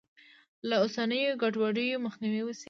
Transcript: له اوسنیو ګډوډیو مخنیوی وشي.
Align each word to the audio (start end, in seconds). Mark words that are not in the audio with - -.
له 0.67 0.75
اوسنیو 0.83 1.39
ګډوډیو 1.41 2.03
مخنیوی 2.05 2.41
وشي. 2.43 2.59